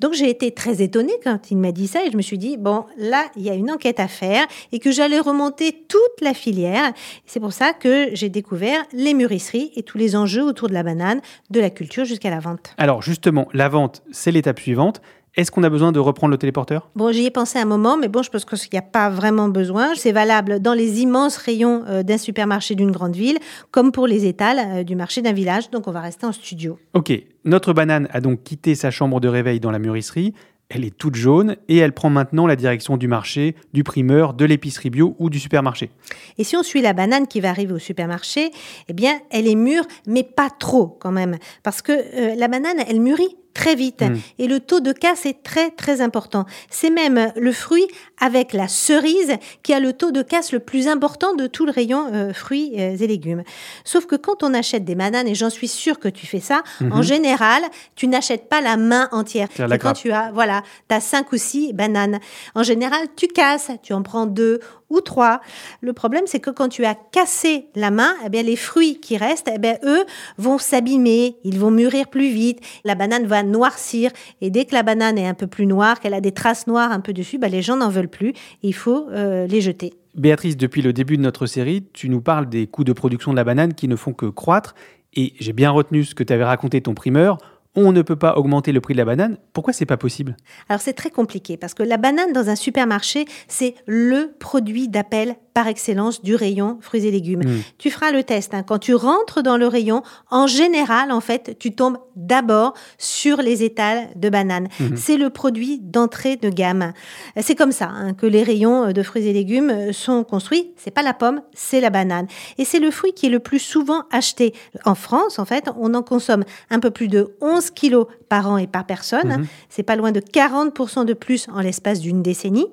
Donc, 0.00 0.14
j'ai 0.14 0.28
été 0.28 0.52
très 0.52 0.82
étonnée 0.82 1.12
quand 1.22 1.50
il 1.50 1.58
m'a 1.58 1.72
dit 1.72 1.86
ça 1.86 2.04
et 2.04 2.10
je 2.10 2.16
me 2.16 2.22
suis 2.22 2.38
dit, 2.38 2.56
bon, 2.56 2.84
là, 2.96 3.26
il 3.36 3.42
y 3.42 3.50
a 3.50 3.54
une 3.54 3.70
enquête 3.70 4.00
à 4.00 4.08
faire 4.08 4.46
et 4.72 4.78
que 4.78 4.90
j'allais 4.90 5.20
remonter 5.20 5.84
toute 5.88 6.20
la 6.20 6.34
filière. 6.34 6.92
C'est 7.26 7.40
pour 7.40 7.52
ça 7.52 7.72
que 7.72 8.10
j'ai 8.14 8.28
découvert 8.28 8.82
les 8.92 9.14
mûrisseries 9.14 9.72
et 9.76 9.82
tous 9.82 9.98
les 9.98 10.16
enjeux 10.16 10.42
autour 10.42 10.68
de 10.68 10.74
la 10.74 10.82
banane, 10.82 11.20
de 11.50 11.60
la 11.60 11.70
culture 11.70 12.04
jusqu'à 12.04 12.30
la 12.30 12.40
vente. 12.40 12.74
Alors 12.78 13.02
justement, 13.02 13.48
la 13.52 13.68
vente, 13.68 14.02
c'est 14.10 14.32
l'étape 14.32 14.60
suivante. 14.60 15.00
Est-ce 15.34 15.50
qu'on 15.50 15.62
a 15.62 15.70
besoin 15.70 15.92
de 15.92 15.98
reprendre 15.98 16.30
le 16.30 16.36
téléporteur? 16.36 16.90
Bon, 16.94 17.10
j'y 17.10 17.24
ai 17.24 17.30
pensé 17.30 17.58
un 17.58 17.64
moment, 17.64 17.96
mais 17.96 18.08
bon, 18.08 18.22
je 18.22 18.28
pense 18.28 18.44
qu'il 18.44 18.68
n'y 18.70 18.78
a 18.78 18.82
pas 18.82 19.08
vraiment 19.08 19.48
besoin. 19.48 19.94
C'est 19.94 20.12
valable 20.12 20.60
dans 20.60 20.74
les 20.74 21.00
immenses 21.00 21.38
rayons 21.38 21.84
euh, 21.88 22.02
d'un 22.02 22.18
supermarché 22.18 22.74
d'une 22.74 22.90
grande 22.90 23.16
ville, 23.16 23.38
comme 23.70 23.92
pour 23.92 24.06
les 24.06 24.26
étals 24.26 24.58
euh, 24.58 24.82
du 24.84 24.94
marché 24.94 25.22
d'un 25.22 25.32
village. 25.32 25.70
Donc, 25.70 25.88
on 25.88 25.90
va 25.90 26.02
rester 26.02 26.26
en 26.26 26.32
studio. 26.32 26.78
Ok, 26.92 27.12
notre 27.46 27.72
banane 27.72 28.08
a 28.12 28.20
donc 28.20 28.42
quitté 28.42 28.74
sa 28.74 28.90
chambre 28.90 29.20
de 29.20 29.28
réveil 29.28 29.58
dans 29.58 29.70
la 29.70 29.78
mûrisserie. 29.78 30.34
Elle 30.68 30.84
est 30.84 30.96
toute 30.96 31.14
jaune 31.14 31.56
et 31.68 31.78
elle 31.78 31.92
prend 31.92 32.10
maintenant 32.10 32.46
la 32.46 32.56
direction 32.56 32.98
du 32.98 33.08
marché, 33.08 33.56
du 33.72 33.84
primeur, 33.84 34.34
de 34.34 34.44
l'épicerie 34.44 34.90
bio 34.90 35.16
ou 35.18 35.30
du 35.30 35.38
supermarché. 35.38 35.90
Et 36.38 36.44
si 36.44 36.56
on 36.56 36.62
suit 36.62 36.82
la 36.82 36.92
banane 36.92 37.26
qui 37.26 37.40
va 37.40 37.50
arriver 37.50 37.72
au 37.72 37.78
supermarché, 37.78 38.50
eh 38.88 38.92
bien, 38.92 39.18
elle 39.30 39.46
est 39.46 39.54
mûre, 39.54 39.84
mais 40.06 40.22
pas 40.22 40.48
trop 40.50 40.86
quand 40.86 41.12
même. 41.12 41.36
Parce 41.62 41.80
que 41.80 41.92
euh, 41.92 42.34
la 42.36 42.48
banane, 42.48 42.78
elle 42.86 43.00
mûrit 43.00 43.36
très 43.54 43.74
vite. 43.74 44.02
Mm. 44.02 44.18
Et 44.38 44.46
le 44.46 44.60
taux 44.60 44.80
de 44.80 44.92
casse 44.92 45.26
est 45.26 45.42
très, 45.42 45.70
très 45.70 46.00
important. 46.00 46.44
C'est 46.70 46.90
même 46.90 47.32
le 47.36 47.52
fruit 47.52 47.86
avec 48.20 48.52
la 48.52 48.68
cerise 48.68 49.36
qui 49.62 49.72
a 49.72 49.80
le 49.80 49.92
taux 49.92 50.10
de 50.10 50.22
casse 50.22 50.52
le 50.52 50.60
plus 50.60 50.88
important 50.88 51.34
de 51.34 51.46
tout 51.46 51.66
le 51.66 51.72
rayon 51.72 52.06
euh, 52.12 52.32
fruits 52.32 52.72
euh, 52.78 52.96
et 52.98 53.06
légumes. 53.06 53.42
Sauf 53.84 54.06
que 54.06 54.16
quand 54.16 54.42
on 54.42 54.54
achète 54.54 54.84
des 54.84 54.94
bananes, 54.94 55.28
et 55.28 55.34
j'en 55.34 55.50
suis 55.50 55.68
sûre 55.68 55.98
que 55.98 56.08
tu 56.08 56.26
fais 56.26 56.40
ça, 56.40 56.62
en 56.90 57.02
général, 57.02 57.62
tu 57.94 58.06
n'achètes 58.06 58.48
pas 58.48 58.60
la 58.60 58.76
main 58.76 59.08
entière. 59.12 59.48
La 59.58 59.78
quand 59.78 59.88
grappe. 59.88 59.96
tu 59.96 60.12
as, 60.12 60.30
voilà, 60.32 60.62
tu 60.88 60.94
as 60.94 61.00
cinq 61.00 61.32
ou 61.32 61.36
six 61.36 61.72
bananes. 61.72 62.18
En 62.54 62.62
général, 62.62 63.06
tu 63.16 63.28
casses, 63.28 63.70
tu 63.82 63.92
en 63.92 64.02
prends 64.02 64.26
deux 64.26 64.60
ou 64.92 65.00
trois. 65.00 65.40
Le 65.80 65.92
problème, 65.92 66.24
c'est 66.26 66.40
que 66.40 66.50
quand 66.50 66.68
tu 66.68 66.84
as 66.84 66.94
cassé 66.94 67.66
la 67.74 67.90
main, 67.90 68.14
eh 68.24 68.28
bien, 68.28 68.42
les 68.42 68.56
fruits 68.56 69.00
qui 69.00 69.16
restent, 69.16 69.50
eh 69.52 69.58
bien, 69.58 69.78
eux 69.84 70.04
vont 70.38 70.58
s'abîmer, 70.58 71.36
ils 71.44 71.58
vont 71.58 71.70
mûrir 71.70 72.08
plus 72.08 72.28
vite, 72.28 72.60
la 72.84 72.94
banane 72.94 73.26
va 73.26 73.41
va 73.42 73.48
noircir. 73.48 74.10
Et 74.40 74.50
dès 74.50 74.64
que 74.64 74.74
la 74.74 74.82
banane 74.82 75.18
est 75.18 75.26
un 75.26 75.34
peu 75.34 75.46
plus 75.46 75.66
noire, 75.66 76.00
qu'elle 76.00 76.14
a 76.14 76.20
des 76.20 76.32
traces 76.32 76.66
noires 76.66 76.92
un 76.92 77.00
peu 77.00 77.12
dessus, 77.12 77.38
bah, 77.38 77.48
les 77.48 77.62
gens 77.62 77.76
n'en 77.76 77.88
veulent 77.88 78.08
plus. 78.08 78.32
Il 78.62 78.74
faut 78.74 79.08
euh, 79.10 79.46
les 79.46 79.60
jeter. 79.60 79.94
Béatrice, 80.14 80.56
depuis 80.56 80.82
le 80.82 80.92
début 80.92 81.16
de 81.16 81.22
notre 81.22 81.46
série, 81.46 81.86
tu 81.92 82.08
nous 82.08 82.20
parles 82.20 82.48
des 82.48 82.66
coûts 82.66 82.84
de 82.84 82.92
production 82.92 83.30
de 83.32 83.36
la 83.36 83.44
banane 83.44 83.74
qui 83.74 83.88
ne 83.88 83.96
font 83.96 84.12
que 84.12 84.26
croître. 84.26 84.74
Et 85.14 85.34
j'ai 85.40 85.52
bien 85.52 85.70
retenu 85.70 86.04
ce 86.04 86.14
que 86.14 86.22
tu 86.22 86.32
avais 86.32 86.44
raconté 86.44 86.80
ton 86.80 86.94
primeur 86.94 87.38
on 87.74 87.92
ne 87.92 88.02
peut 88.02 88.16
pas 88.16 88.36
augmenter 88.36 88.72
le 88.72 88.80
prix 88.80 88.94
de 88.94 88.98
la 88.98 89.04
banane. 89.04 89.38
Pourquoi 89.52 89.72
c'est 89.72 89.86
pas 89.86 89.96
possible? 89.96 90.36
Alors 90.68 90.80
c'est 90.80 90.92
très 90.92 91.10
compliqué 91.10 91.56
parce 91.56 91.74
que 91.74 91.82
la 91.82 91.96
banane 91.96 92.32
dans 92.32 92.50
un 92.50 92.56
supermarché, 92.56 93.24
c'est 93.48 93.74
le 93.86 94.34
produit 94.38 94.88
d'appel 94.88 95.36
par 95.54 95.66
excellence 95.66 96.22
du 96.22 96.34
rayon 96.34 96.78
fruits 96.80 97.06
et 97.06 97.10
légumes. 97.10 97.42
Hmm. 97.44 97.62
Tu 97.78 97.90
feras 97.90 98.10
le 98.10 98.22
test. 98.22 98.54
Hein. 98.54 98.62
Quand 98.62 98.78
tu 98.78 98.94
rentres 98.94 99.42
dans 99.42 99.56
le 99.56 99.66
rayon, 99.66 100.02
en 100.30 100.46
général, 100.46 101.12
en 101.12 101.20
fait, 101.20 101.56
tu 101.58 101.74
tombes 101.74 101.98
d'abord 102.16 102.74
sur 102.98 103.42
les 103.42 103.62
étals 103.62 104.08
de 104.16 104.28
bananes. 104.28 104.68
Hmm. 104.80 104.96
C'est 104.96 105.16
le 105.16 105.30
produit 105.30 105.78
d'entrée 105.80 106.36
de 106.36 106.48
gamme. 106.48 106.92
C'est 107.40 107.54
comme 107.54 107.72
ça 107.72 107.88
hein, 107.88 108.14
que 108.14 108.26
les 108.26 108.42
rayons 108.42 108.92
de 108.92 109.02
fruits 109.02 109.26
et 109.26 109.32
légumes 109.32 109.92
sont 109.92 110.24
construits. 110.24 110.72
C'est 110.76 110.90
pas 110.90 111.02
la 111.02 111.14
pomme, 111.14 111.42
c'est 111.52 111.80
la 111.80 111.90
banane. 111.90 112.26
Et 112.58 112.64
c'est 112.64 112.80
le 112.80 112.90
fruit 112.90 113.12
qui 113.12 113.26
est 113.26 113.30
le 113.30 113.40
plus 113.40 113.58
souvent 113.58 114.04
acheté. 114.10 114.54
En 114.84 114.94
France, 114.94 115.38
en 115.38 115.44
fait, 115.44 115.68
on 115.78 115.94
en 115.94 116.02
consomme 116.02 116.44
un 116.70 116.80
peu 116.80 116.90
plus 116.90 117.08
de 117.08 117.36
11 117.40 117.70
kilos 117.70 118.06
par 118.28 118.48
an 118.50 118.56
et 118.56 118.66
par 118.66 118.86
personne. 118.86 119.42
Hmm. 119.42 119.46
C'est 119.68 119.82
pas 119.82 119.96
loin 119.96 120.12
de 120.12 120.20
40% 120.20 121.04
de 121.04 121.14
plus 121.14 121.46
en 121.52 121.60
l'espace 121.60 122.00
d'une 122.00 122.22
décennie. 122.22 122.66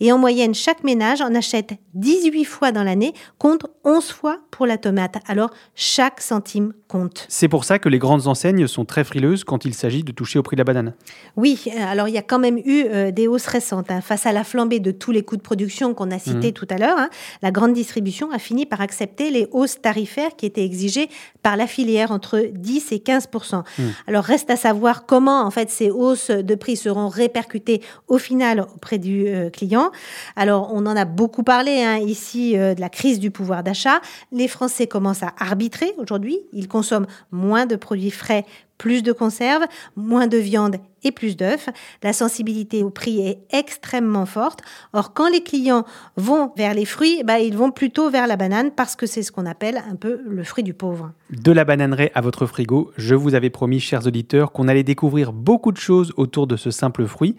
Et 0.00 0.12
en 0.12 0.18
moyenne, 0.18 0.54
chaque 0.54 0.84
ménage 0.84 1.20
en 1.20 1.34
achète 1.34 1.74
10 1.94 2.13
18 2.20 2.44
fois 2.44 2.72
dans 2.72 2.84
l'année 2.84 3.12
contre 3.38 3.70
11 3.84 4.10
fois 4.10 4.38
pour 4.50 4.66
la 4.66 4.78
tomate. 4.78 5.16
Alors 5.26 5.50
chaque 5.74 6.20
centime 6.20 6.72
compte. 6.88 7.26
C'est 7.28 7.48
pour 7.48 7.64
ça 7.64 7.78
que 7.78 7.88
les 7.88 7.98
grandes 7.98 8.26
enseignes 8.26 8.66
sont 8.66 8.84
très 8.84 9.04
frileuses 9.04 9.44
quand 9.44 9.64
il 9.64 9.74
s'agit 9.74 10.04
de 10.04 10.12
toucher 10.12 10.38
au 10.38 10.42
prix 10.42 10.56
de 10.56 10.60
la 10.60 10.64
banane. 10.64 10.94
Oui, 11.36 11.64
alors 11.76 12.08
il 12.08 12.14
y 12.14 12.18
a 12.18 12.22
quand 12.22 12.38
même 12.38 12.58
eu 12.58 12.84
euh, 12.86 13.10
des 13.10 13.26
hausses 13.26 13.46
récentes. 13.46 13.90
Hein. 13.90 14.00
Face 14.00 14.26
à 14.26 14.32
la 14.32 14.44
flambée 14.44 14.80
de 14.80 14.90
tous 14.90 15.10
les 15.10 15.22
coûts 15.22 15.36
de 15.36 15.42
production 15.42 15.94
qu'on 15.94 16.10
a 16.10 16.18
cités 16.18 16.50
mmh. 16.50 16.52
tout 16.52 16.66
à 16.70 16.78
l'heure, 16.78 16.98
hein, 16.98 17.08
la 17.42 17.50
grande 17.50 17.72
distribution 17.72 18.30
a 18.30 18.38
fini 18.38 18.66
par 18.66 18.80
accepter 18.80 19.30
les 19.30 19.48
hausses 19.50 19.80
tarifaires 19.80 20.36
qui 20.36 20.46
étaient 20.46 20.64
exigées 20.64 21.08
par 21.42 21.56
la 21.56 21.66
filière 21.66 22.12
entre 22.12 22.48
10 22.52 22.92
et 22.92 23.00
15 23.00 23.28
mmh. 23.32 23.82
Alors 24.06 24.24
reste 24.24 24.50
à 24.50 24.56
savoir 24.56 25.06
comment 25.06 25.42
en 25.44 25.50
fait 25.50 25.70
ces 25.70 25.90
hausses 25.90 26.30
de 26.30 26.54
prix 26.54 26.76
seront 26.76 27.08
répercutées 27.08 27.80
au 28.08 28.18
final 28.18 28.66
auprès 28.74 28.98
du 28.98 29.26
euh, 29.26 29.50
client. 29.50 29.90
Alors 30.36 30.70
on 30.72 30.86
en 30.86 30.96
a 30.96 31.04
beaucoup 31.04 31.42
parlé 31.42 31.82
hein, 31.82 31.98
ici 32.04 32.56
euh, 32.56 32.74
de 32.74 32.80
la 32.80 32.88
crise 32.88 33.20
du 33.20 33.30
pouvoir 33.30 33.62
d'achat. 33.62 34.00
Les 34.32 34.48
Français 34.48 34.86
commencent 34.86 35.22
à 35.22 35.34
arbitrer 35.38 35.92
aujourd'hui. 35.98 36.38
Ils 36.52 36.68
consomment 36.68 37.06
moins 37.30 37.66
de 37.66 37.76
produits 37.76 38.10
frais, 38.10 38.44
plus 38.78 39.02
de 39.02 39.12
conserves, 39.12 39.64
moins 39.96 40.26
de 40.26 40.38
viande 40.38 40.76
et 41.02 41.12
plus 41.12 41.36
d'œufs. 41.36 41.68
La 42.02 42.12
sensibilité 42.12 42.82
au 42.82 42.90
prix 42.90 43.20
est 43.20 43.38
extrêmement 43.50 44.26
forte. 44.26 44.60
Or, 44.92 45.12
quand 45.12 45.28
les 45.28 45.42
clients 45.42 45.84
vont 46.16 46.52
vers 46.56 46.74
les 46.74 46.84
fruits, 46.84 47.22
bah, 47.24 47.40
ils 47.40 47.56
vont 47.56 47.70
plutôt 47.70 48.10
vers 48.10 48.26
la 48.26 48.36
banane 48.36 48.70
parce 48.70 48.96
que 48.96 49.06
c'est 49.06 49.22
ce 49.22 49.32
qu'on 49.32 49.46
appelle 49.46 49.82
un 49.90 49.96
peu 49.96 50.20
le 50.26 50.42
fruit 50.44 50.64
du 50.64 50.74
pauvre. 50.74 51.12
De 51.30 51.52
la 51.52 51.64
bananeraie 51.64 52.10
à 52.14 52.20
votre 52.20 52.46
frigo, 52.46 52.90
je 52.96 53.14
vous 53.14 53.34
avais 53.34 53.50
promis, 53.50 53.80
chers 53.80 54.06
auditeurs, 54.06 54.52
qu'on 54.52 54.68
allait 54.68 54.82
découvrir 54.82 55.32
beaucoup 55.32 55.72
de 55.72 55.78
choses 55.78 56.12
autour 56.16 56.46
de 56.46 56.56
ce 56.56 56.70
simple 56.70 57.06
fruit. 57.06 57.36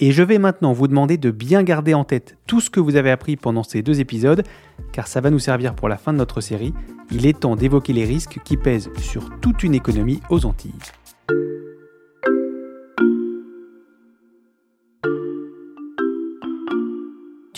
Et 0.00 0.12
je 0.12 0.22
vais 0.22 0.38
maintenant 0.38 0.72
vous 0.72 0.86
demander 0.86 1.16
de 1.16 1.32
bien 1.32 1.64
garder 1.64 1.92
en 1.92 2.04
tête 2.04 2.36
tout 2.46 2.60
ce 2.60 2.70
que 2.70 2.78
vous 2.78 2.94
avez 2.94 3.10
appris 3.10 3.36
pendant 3.36 3.64
ces 3.64 3.82
deux 3.82 3.98
épisodes, 3.98 4.44
car 4.92 5.08
ça 5.08 5.20
va 5.20 5.30
nous 5.30 5.40
servir 5.40 5.74
pour 5.74 5.88
la 5.88 5.96
fin 5.96 6.12
de 6.12 6.18
notre 6.18 6.40
série. 6.40 6.72
Il 7.10 7.26
est 7.26 7.40
temps 7.40 7.56
d'évoquer 7.56 7.92
les 7.92 8.04
risques 8.04 8.38
qui 8.44 8.56
pèsent 8.56 8.90
sur 8.98 9.28
toute 9.40 9.64
une 9.64 9.74
économie 9.74 10.20
aux 10.30 10.46
Antilles. 10.46 10.70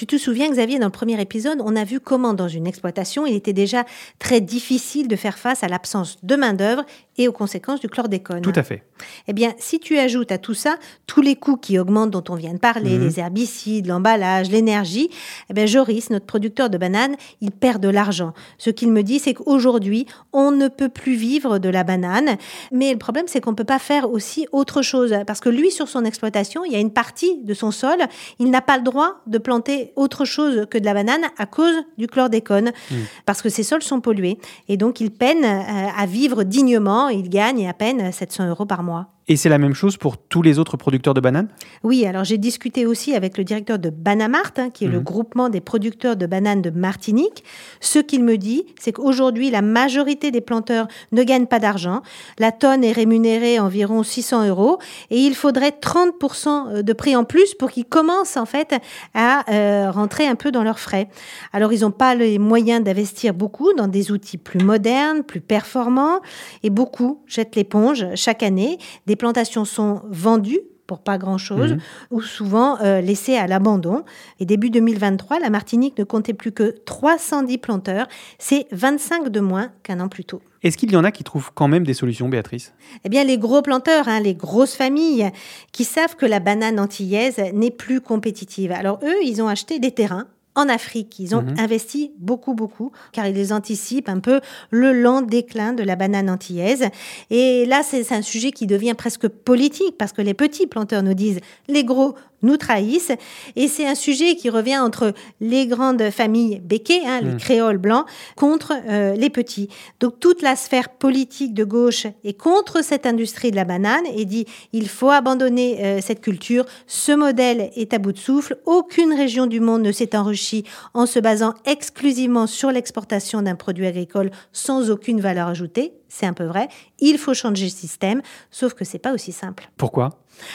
Tu 0.00 0.06
te 0.06 0.16
souviens, 0.16 0.48
Xavier, 0.48 0.78
dans 0.78 0.86
le 0.86 0.92
premier 0.92 1.20
épisode, 1.20 1.60
on 1.62 1.76
a 1.76 1.84
vu 1.84 2.00
comment 2.00 2.32
dans 2.32 2.48
une 2.48 2.66
exploitation, 2.66 3.26
il 3.26 3.34
était 3.34 3.52
déjà 3.52 3.84
très 4.18 4.40
difficile 4.40 5.08
de 5.08 5.16
faire 5.16 5.36
face 5.36 5.62
à 5.62 5.68
l'absence 5.68 6.16
de 6.22 6.36
main-d'œuvre 6.36 6.86
et 7.18 7.28
aux 7.28 7.32
conséquences 7.32 7.80
du 7.80 7.88
chlordécone. 7.88 8.40
Tout 8.40 8.52
à 8.54 8.62
fait. 8.62 8.82
Eh 9.28 9.34
bien, 9.34 9.52
si 9.58 9.78
tu 9.78 9.98
ajoutes 9.98 10.32
à 10.32 10.38
tout 10.38 10.54
ça 10.54 10.76
tous 11.06 11.20
les 11.20 11.36
coûts 11.36 11.58
qui 11.58 11.78
augmentent 11.78 12.10
dont 12.10 12.24
on 12.30 12.34
vient 12.34 12.54
de 12.54 12.58
parler, 12.58 12.96
mhm. 12.96 13.04
les 13.04 13.20
herbicides, 13.20 13.86
l'emballage, 13.86 14.50
l'énergie, 14.50 15.10
eh 15.50 15.52
bien, 15.52 15.66
Joris, 15.66 16.08
notre 16.08 16.24
producteur 16.24 16.70
de 16.70 16.78
bananes, 16.78 17.16
il 17.42 17.50
perd 17.50 17.82
de 17.82 17.90
l'argent. 17.90 18.32
Ce 18.56 18.70
qu'il 18.70 18.90
me 18.90 19.02
dit, 19.02 19.18
c'est 19.18 19.34
qu'aujourd'hui, 19.34 20.06
on 20.32 20.50
ne 20.50 20.68
peut 20.68 20.88
plus 20.88 21.14
vivre 21.14 21.58
de 21.58 21.68
la 21.68 21.84
banane. 21.84 22.38
Mais 22.72 22.92
le 22.92 22.98
problème, 22.98 23.26
c'est 23.26 23.42
qu'on 23.42 23.50
ne 23.50 23.56
peut 23.56 23.64
pas 23.64 23.78
faire 23.78 24.10
aussi 24.10 24.46
autre 24.50 24.80
chose. 24.80 25.14
Parce 25.26 25.40
que 25.40 25.50
lui, 25.50 25.70
sur 25.70 25.88
son 25.88 26.06
exploitation, 26.06 26.64
il 26.64 26.72
y 26.72 26.76
a 26.76 26.80
une 26.80 26.92
partie 26.92 27.42
de 27.44 27.52
son 27.52 27.70
sol, 27.70 27.98
il 28.38 28.50
n'a 28.50 28.62
pas 28.62 28.78
le 28.78 28.82
droit 28.82 29.20
de 29.26 29.36
planter 29.36 29.89
autre 29.96 30.24
chose 30.24 30.66
que 30.70 30.78
de 30.78 30.84
la 30.84 30.94
banane 30.94 31.24
à 31.38 31.46
cause 31.46 31.74
du 31.98 32.06
chlordécone. 32.06 32.72
Mhm. 32.90 32.98
Parce 33.26 33.42
que 33.42 33.48
ses 33.48 33.62
sols 33.62 33.82
sont 33.82 34.00
pollués. 34.00 34.38
Et 34.68 34.76
donc, 34.76 35.00
il 35.00 35.10
peine 35.10 35.44
euh, 35.44 35.88
à 35.96 36.06
vivre 36.06 36.42
dignement 36.44 37.08
il 37.08 37.28
gagne 37.28 37.68
à 37.68 37.74
peine 37.74 38.12
700 38.12 38.48
euros 38.48 38.66
par 38.66 38.82
mois. 38.82 39.08
Et 39.28 39.36
c'est 39.36 39.48
la 39.48 39.58
même 39.58 39.74
chose 39.74 39.96
pour 39.96 40.16
tous 40.18 40.42
les 40.42 40.58
autres 40.58 40.76
producteurs 40.76 41.14
de 41.14 41.20
bananes? 41.20 41.48
Oui, 41.84 42.04
alors 42.04 42.24
j'ai 42.24 42.38
discuté 42.38 42.86
aussi 42.86 43.14
avec 43.14 43.38
le 43.38 43.44
directeur 43.44 43.78
de 43.78 43.90
Banamart, 43.90 44.52
hein, 44.56 44.70
qui 44.70 44.86
est 44.86 44.88
le 44.88 44.98
mhm. 44.98 45.04
groupement 45.04 45.48
des 45.48 45.60
producteurs 45.60 46.16
de 46.16 46.26
bananes 46.26 46.62
de 46.62 46.70
Martinique. 46.70 47.44
Ce 47.80 47.98
qu'il 48.00 48.24
me 48.24 48.36
dit, 48.36 48.64
c'est 48.80 48.92
qu'aujourd'hui, 48.92 49.50
la 49.50 49.62
majorité 49.62 50.30
des 50.30 50.40
planteurs 50.40 50.88
ne 51.12 51.22
gagnent 51.22 51.46
pas 51.46 51.60
d'argent. 51.60 52.02
La 52.38 52.50
tonne 52.50 52.82
est 52.82 52.92
rémunérée 52.92 53.60
environ 53.60 54.02
600 54.02 54.48
euros 54.48 54.78
et 55.10 55.18
il 55.18 55.34
faudrait 55.34 55.74
30% 55.80 56.82
de 56.82 56.92
prix 56.92 57.14
en 57.14 57.24
plus 57.24 57.54
pour 57.54 57.70
qu'ils 57.70 57.84
commencent 57.84 58.36
en 58.36 58.46
fait 58.46 58.74
à 59.14 59.48
euh, 59.52 59.90
rentrer 59.90 60.26
un 60.26 60.34
peu 60.34 60.50
dans 60.50 60.64
leurs 60.64 60.80
frais. 60.80 61.08
Alors 61.52 61.72
ils 61.72 61.82
n'ont 61.82 61.90
pas 61.90 62.14
les 62.14 62.38
moyens 62.38 62.82
d'investir 62.82 63.34
beaucoup 63.34 63.72
dans 63.74 63.88
des 63.88 64.10
outils 64.10 64.38
plus 64.38 64.60
modernes, 64.60 65.22
plus 65.22 65.40
performants 65.40 66.20
et 66.62 66.70
beaucoup 66.70 67.22
jettent 67.26 67.56
l'éponge 67.56 68.06
chaque 68.14 68.42
année. 68.42 68.78
Des 69.10 69.16
plantations 69.16 69.64
sont 69.64 70.02
vendues 70.08 70.60
pour 70.86 71.00
pas 71.00 71.18
grand-chose, 71.18 71.72
mhm. 71.72 71.80
ou 72.12 72.22
souvent 72.22 72.80
euh, 72.80 73.00
laissées 73.00 73.34
à 73.34 73.48
l'abandon. 73.48 74.04
Et 74.38 74.44
début 74.44 74.70
2023, 74.70 75.40
la 75.40 75.50
Martinique 75.50 75.98
ne 75.98 76.04
comptait 76.04 76.32
plus 76.32 76.52
que 76.52 76.76
310 76.84 77.58
planteurs. 77.58 78.06
C'est 78.38 78.68
25 78.70 79.30
de 79.30 79.40
moins 79.40 79.72
qu'un 79.82 79.98
an 79.98 80.08
plus 80.08 80.24
tôt. 80.24 80.42
Est-ce 80.62 80.76
qu'il 80.76 80.92
y 80.92 80.96
en 80.96 81.02
a 81.02 81.10
qui 81.10 81.24
trouvent 81.24 81.50
quand 81.52 81.66
même 81.66 81.82
des 81.82 81.92
solutions, 81.92 82.28
Béatrice? 82.28 82.72
Eh 83.04 83.08
bien, 83.08 83.24
les 83.24 83.36
gros 83.36 83.62
planteurs, 83.62 84.06
hein, 84.06 84.20
les 84.20 84.36
grosses 84.36 84.76
familles, 84.76 85.28
qui 85.72 85.82
savent 85.82 86.14
que 86.14 86.26
la 86.26 86.38
banane 86.38 86.78
antillaise 86.78 87.42
n'est 87.52 87.72
plus 87.72 88.00
compétitive. 88.00 88.70
Alors 88.70 89.00
eux, 89.02 89.24
ils 89.24 89.42
ont 89.42 89.48
acheté 89.48 89.80
des 89.80 89.90
terrains 89.90 90.28
en 90.54 90.68
Afrique. 90.68 91.18
Ils 91.18 91.34
ont 91.34 91.42
mhm. 91.42 91.54
investi 91.58 92.12
beaucoup, 92.18 92.54
beaucoup, 92.54 92.92
car 93.12 93.26
ils 93.26 93.52
anticipent 93.52 94.08
un 94.08 94.20
peu 94.20 94.40
le 94.70 94.92
lent 94.92 95.22
déclin 95.22 95.72
de 95.72 95.82
la 95.82 95.96
banane 95.96 96.28
antillaise. 96.28 96.88
Et 97.30 97.66
là, 97.66 97.82
c'est 97.82 98.12
un 98.12 98.22
sujet 98.22 98.50
qui 98.50 98.66
devient 98.66 98.94
presque 98.94 99.28
politique, 99.28 99.96
parce 99.98 100.12
que 100.12 100.22
les 100.22 100.34
petits 100.34 100.66
planteurs 100.66 101.02
nous 101.02 101.14
disent, 101.14 101.40
les 101.68 101.84
gros 101.84 102.14
nous 102.42 102.56
trahissent. 102.56 103.12
Et 103.56 103.68
c'est 103.68 103.86
un 103.86 103.94
sujet 103.94 104.36
qui 104.36 104.50
revient 104.50 104.78
entre 104.78 105.12
les 105.40 105.66
grandes 105.66 106.10
familles 106.10 106.60
béquées, 106.60 107.06
hein, 107.06 107.20
les 107.20 107.34
mm. 107.34 107.38
créoles 107.38 107.78
blancs, 107.78 108.06
contre 108.36 108.72
euh, 108.88 109.14
les 109.14 109.30
petits. 109.30 109.68
Donc 110.00 110.20
toute 110.20 110.42
la 110.42 110.56
sphère 110.56 110.90
politique 110.90 111.54
de 111.54 111.64
gauche 111.64 112.06
est 112.24 112.34
contre 112.34 112.82
cette 112.82 113.06
industrie 113.06 113.50
de 113.50 113.56
la 113.56 113.64
banane 113.64 114.04
et 114.14 114.24
dit 114.24 114.46
il 114.72 114.88
faut 114.88 115.10
abandonner 115.10 115.84
euh, 115.84 116.00
cette 116.00 116.20
culture. 116.20 116.64
Ce 116.86 117.12
modèle 117.12 117.70
est 117.74 117.94
à 117.94 117.98
bout 117.98 118.12
de 118.12 118.18
souffle. 118.18 118.58
Aucune 118.66 119.12
région 119.12 119.46
du 119.46 119.60
monde 119.60 119.82
ne 119.82 119.92
s'est 119.92 120.16
enrichie 120.16 120.64
en 120.94 121.06
se 121.06 121.18
basant 121.18 121.54
exclusivement 121.64 122.46
sur 122.46 122.70
l'exportation 122.70 123.42
d'un 123.42 123.56
produit 123.56 123.86
agricole 123.86 124.30
sans 124.52 124.90
aucune 124.90 125.20
valeur 125.20 125.48
ajoutée. 125.48 125.94
C'est 126.08 126.26
un 126.26 126.32
peu 126.32 126.44
vrai. 126.44 126.68
Il 126.98 127.18
faut 127.18 127.34
changer 127.34 127.66
le 127.66 127.70
système, 127.70 128.20
sauf 128.50 128.74
que 128.74 128.84
c'est 128.84 128.98
pas 128.98 129.12
aussi 129.12 129.32
simple. 129.32 129.70
Pourquoi? 129.76 130.10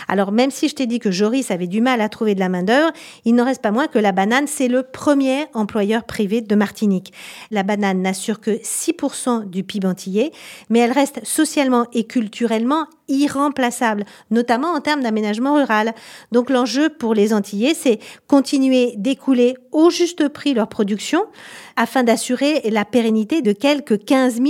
Alors 0.08 0.32
même 0.32 0.52
si 0.52 0.68
je 0.68 0.76
t'ai 0.76 0.88
dit 0.88 1.00
que 1.00 1.12
Joris 1.12 1.52
avait 1.52 1.68
du 1.68 1.82
mal 1.82 2.02
à 2.02 2.10
trouver 2.10 2.36
de 2.36 2.40
la 2.40 2.50
main-d'œuvre, 2.50 2.92
il 3.24 3.36
n'en 3.36 3.46
reste 3.46 3.62
pas 3.62 3.72
moins 3.72 3.88
que 3.88 4.00
la 4.00 4.12
banane, 4.12 4.48
c'est 4.48 4.68
le 4.68 4.84
premier 4.84 5.46
employeur 5.54 6.04
privé 6.04 6.42
de 6.42 6.56
Martinique. 6.56 7.14
La 7.52 7.64
banane 7.64 8.02
n'assure 8.02 8.40
que 8.40 8.52
6% 8.52 9.50
du 9.50 9.64
PIB 9.64 9.88
antillais, 9.88 10.32
mais 10.70 10.80
elle 10.80 10.92
reste 10.92 11.26
socialement 11.26 11.88
et 11.94 12.06
culturellement 12.06 12.88
irremplaçable, 13.08 14.06
notamment 14.32 14.74
en 14.74 14.82
termes 14.82 15.02
d'aménagement 15.02 15.56
rural. 15.56 15.94
Donc 16.32 16.50
l'enjeu 16.50 16.90
pour 16.90 17.14
les 17.14 17.34
Antillais, 17.34 17.74
c'est 17.74 18.00
continuer 18.28 18.94
d'écouler 18.98 19.56
au 19.72 19.90
juste 19.90 20.30
prix 20.30 20.54
leur 20.54 20.68
production 20.68 21.26
afin 21.76 22.04
d'assurer 22.04 22.62
la 22.70 22.86
pérennité 22.86 23.42
de 23.42 23.52
quelques 23.52 24.04
15 24.06 24.36
000 24.36 24.48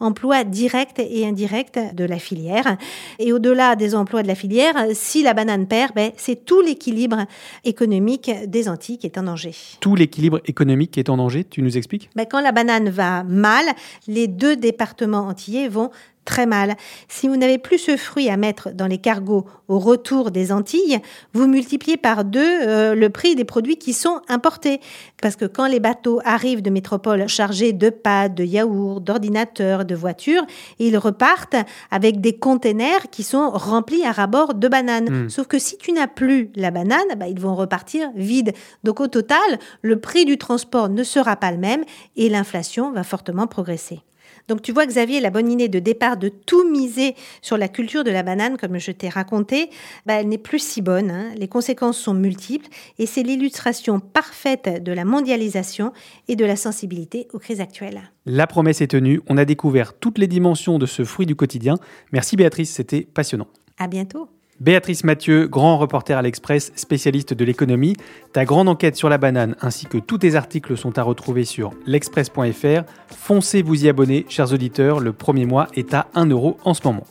emplois 0.00 0.44
directs 0.44 0.98
et 0.98 1.26
indirects 1.26 1.94
de 1.94 2.04
la 2.04 2.18
filière. 2.18 2.76
Et 3.18 3.32
au-delà 3.32 3.76
des 3.76 3.94
emplois 3.94 4.22
de 4.22 4.28
la 4.28 4.34
filière, 4.34 4.74
si 4.92 5.22
la 5.22 5.34
banane 5.34 5.66
perd, 5.66 5.94
ben, 5.94 6.12
c'est 6.16 6.44
tout 6.44 6.60
l'équilibre 6.60 7.26
économique 7.64 8.30
des 8.46 8.68
Antilles 8.68 8.98
qui 8.98 9.06
est 9.06 9.18
en 9.18 9.24
danger. 9.24 9.54
Tout 9.80 9.96
l'équilibre 9.96 10.40
économique 10.46 10.92
qui 10.92 11.00
est 11.00 11.10
en 11.10 11.16
danger, 11.16 11.44
tu 11.44 11.62
nous 11.62 11.76
expliques? 11.76 12.10
Ben, 12.14 12.26
Quand 12.30 12.40
la 12.40 12.52
banane 12.52 12.88
va 12.88 13.24
mal, 13.24 13.66
les 14.06 14.28
deux 14.28 14.56
départements 14.56 15.26
antillais 15.26 15.68
vont 15.68 15.90
très 16.28 16.44
mal. 16.44 16.76
Si 17.08 17.26
vous 17.26 17.36
n'avez 17.36 17.56
plus 17.56 17.78
ce 17.78 17.96
fruit 17.96 18.28
à 18.28 18.36
mettre 18.36 18.70
dans 18.74 18.86
les 18.86 18.98
cargos 18.98 19.46
au 19.66 19.78
retour 19.78 20.30
des 20.30 20.52
Antilles, 20.52 21.00
vous 21.32 21.48
multipliez 21.48 21.96
par 21.96 22.24
deux 22.24 22.40
euh, 22.44 22.94
le 22.94 23.08
prix 23.08 23.34
des 23.34 23.46
produits 23.46 23.78
qui 23.78 23.94
sont 23.94 24.20
importés. 24.28 24.80
Parce 25.22 25.36
que 25.36 25.46
quand 25.46 25.66
les 25.66 25.80
bateaux 25.80 26.20
arrivent 26.26 26.60
de 26.60 26.68
métropole 26.68 27.26
chargés 27.28 27.72
de 27.72 27.88
pâtes, 27.88 28.34
de 28.34 28.44
yaourts, 28.44 29.00
d'ordinateurs, 29.00 29.86
de 29.86 29.94
voitures, 29.94 30.44
ils 30.78 30.98
repartent 30.98 31.56
avec 31.90 32.20
des 32.20 32.36
containers 32.36 33.08
qui 33.10 33.22
sont 33.22 33.48
remplis 33.48 34.04
à 34.04 34.12
rabord 34.12 34.52
de 34.52 34.68
bananes. 34.68 35.24
Mm. 35.24 35.30
Sauf 35.30 35.46
que 35.46 35.58
si 35.58 35.78
tu 35.78 35.92
n'as 35.92 36.08
plus 36.08 36.50
la 36.56 36.70
banane, 36.70 37.14
bah, 37.16 37.28
ils 37.28 37.40
vont 37.40 37.54
repartir 37.54 38.10
vides. 38.14 38.52
Donc 38.84 39.00
au 39.00 39.06
total, 39.08 39.38
le 39.80 39.98
prix 39.98 40.26
du 40.26 40.36
transport 40.36 40.90
ne 40.90 41.02
sera 41.04 41.36
pas 41.36 41.52
le 41.52 41.58
même 41.58 41.84
et 42.16 42.28
l'inflation 42.28 42.92
va 42.92 43.02
fortement 43.02 43.46
progresser. 43.46 44.02
Donc 44.48 44.62
tu 44.62 44.72
vois 44.72 44.86
Xavier, 44.86 45.20
la 45.20 45.30
bonne 45.30 45.50
idée 45.50 45.68
de 45.68 45.78
départ 45.78 46.16
de 46.16 46.28
tout 46.28 46.68
miser 46.68 47.14
sur 47.42 47.56
la 47.58 47.68
culture 47.68 48.02
de 48.02 48.10
la 48.10 48.22
banane, 48.22 48.56
comme 48.56 48.78
je 48.78 48.90
t'ai 48.90 49.08
raconté, 49.08 49.70
bah, 50.06 50.14
elle 50.14 50.28
n'est 50.28 50.38
plus 50.38 50.58
si 50.58 50.80
bonne. 50.82 51.10
hein. 51.10 51.30
Les 51.36 51.48
conséquences 51.48 51.98
sont 51.98 52.14
multiples 52.14 52.68
et 52.98 53.06
c'est 53.06 53.22
l'illustration 53.22 54.00
parfaite 54.00 54.82
de 54.82 54.92
la 54.92 55.04
mondialisation 55.04 55.92
et 56.28 56.36
de 56.36 56.44
la 56.44 56.56
sensibilité 56.56 57.28
aux 57.32 57.38
crises 57.38 57.60
actuelles. 57.60 58.00
La 58.24 58.46
promesse 58.46 58.80
est 58.80 58.88
tenue, 58.88 59.20
on 59.28 59.36
a 59.36 59.44
découvert 59.44 59.92
toutes 59.94 60.18
les 60.18 60.26
dimensions 60.26 60.78
de 60.78 60.86
ce 60.86 61.04
fruit 61.04 61.26
du 61.26 61.36
quotidien. 61.36 61.76
Merci 62.12 62.36
Béatrice, 62.36 62.70
c'était 62.70 63.02
passionnant. 63.02 63.48
À 63.78 63.86
bientôt. 63.86 64.28
Béatrice 64.60 65.04
Mathieu, 65.04 65.46
grand 65.46 65.78
reporter 65.78 66.18
à 66.18 66.22
l'Express, 66.22 66.72
spécialiste 66.74 67.32
de 67.32 67.44
l'économie. 67.44 67.94
Ta 68.38 68.44
grande 68.44 68.68
enquête 68.68 68.94
sur 68.94 69.08
la 69.08 69.18
banane 69.18 69.56
ainsi 69.62 69.86
que 69.86 69.98
tous 69.98 70.18
tes 70.18 70.36
articles 70.36 70.76
sont 70.76 70.96
à 70.96 71.02
retrouver 71.02 71.44
sur 71.44 71.72
l'express.fr. 71.86 72.84
Foncez 73.08 73.62
vous 73.62 73.84
y 73.84 73.88
abonner, 73.88 74.26
chers 74.28 74.52
auditeurs, 74.52 75.00
le 75.00 75.12
premier 75.12 75.44
mois 75.44 75.66
est 75.74 75.92
à 75.92 76.06
1 76.14 76.26
euro 76.26 76.56
en 76.64 76.72
ce 76.72 76.82
moment. 76.84 77.04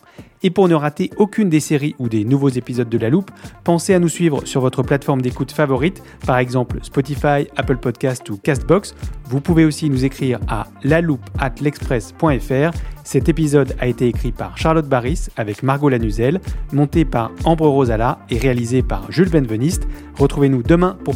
Et 0.44 0.52
pour 0.52 0.70
ne 0.70 0.76
rater 0.76 1.10
aucune 1.18 1.50
des 1.50 1.60
séries 1.60 1.96
ou 2.00 2.08
des 2.10 2.24
nouveaux 2.24 2.48
épisodes 2.48 2.88
de 2.88 2.98
La 2.98 3.10
Loupe, 3.10 3.32
pensez 3.66 3.94
à 3.94 4.00
nous 4.00 4.08
suivre 4.08 4.46
sur 4.46 4.62
votre 4.62 4.84
plateforme 4.84 5.22
d'écoute 5.22 5.52
favorite, 5.52 6.02
par 6.26 6.38
exemple 6.38 6.78
Spotify, 6.84 7.50
Apple 7.58 7.78
Podcast 7.78 8.30
ou 8.30 8.38
Castbox. 8.38 8.96
Vous 9.26 9.42
pouvez 9.42 9.66
aussi 9.66 9.90
nous 9.90 10.06
écrire 10.06 10.40
à 10.48 10.68
laloupe@l'express.fr. 10.84 12.78
Cet 13.04 13.30
épisode 13.30 13.76
a 13.80 13.88
été 13.88 14.08
écrit 14.08 14.32
par 14.32 14.58
Charlotte 14.58 14.88
Barris 14.88 15.28
avec 15.38 15.64
Margot 15.64 15.90
Lanuzel, 15.90 16.40
monté 16.72 17.04
par 17.04 17.32
Ambre 17.44 17.68
Rosala 17.68 18.20
et 18.30 18.38
réalisé 18.38 18.84
par 18.84 19.12
Jules 19.12 19.30
Benveniste. 19.30 19.88
Retrouvez-nous 20.18 20.62
demain 20.62 20.98
pour 21.04 21.16